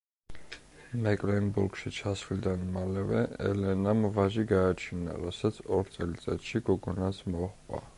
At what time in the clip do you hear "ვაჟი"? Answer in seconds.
4.19-4.49